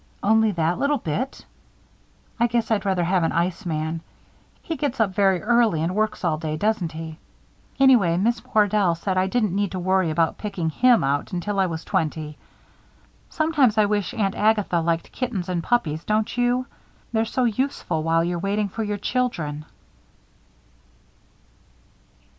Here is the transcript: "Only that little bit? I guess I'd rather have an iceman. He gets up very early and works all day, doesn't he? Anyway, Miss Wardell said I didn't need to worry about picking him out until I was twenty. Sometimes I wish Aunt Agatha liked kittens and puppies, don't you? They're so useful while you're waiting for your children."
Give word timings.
"Only 0.23 0.49
that 0.53 0.79
little 0.79 0.97
bit? 0.97 1.45
I 2.39 2.47
guess 2.47 2.71
I'd 2.71 2.85
rather 2.87 3.03
have 3.03 3.21
an 3.21 3.31
iceman. 3.31 4.01
He 4.63 4.75
gets 4.75 4.99
up 4.99 5.13
very 5.13 5.43
early 5.43 5.79
and 5.83 5.93
works 5.93 6.23
all 6.25 6.39
day, 6.39 6.57
doesn't 6.57 6.93
he? 6.93 7.19
Anyway, 7.79 8.17
Miss 8.17 8.41
Wardell 8.43 8.95
said 8.95 9.15
I 9.15 9.27
didn't 9.27 9.53
need 9.53 9.71
to 9.73 9.77
worry 9.77 10.09
about 10.09 10.39
picking 10.39 10.71
him 10.71 11.03
out 11.03 11.31
until 11.33 11.59
I 11.59 11.67
was 11.67 11.85
twenty. 11.85 12.35
Sometimes 13.29 13.77
I 13.77 13.85
wish 13.85 14.15
Aunt 14.15 14.33
Agatha 14.33 14.79
liked 14.81 15.11
kittens 15.11 15.47
and 15.49 15.61
puppies, 15.61 16.03
don't 16.03 16.35
you? 16.35 16.65
They're 17.13 17.23
so 17.23 17.43
useful 17.43 18.01
while 18.01 18.23
you're 18.23 18.39
waiting 18.39 18.69
for 18.69 18.83
your 18.83 18.97
children." 18.97 19.65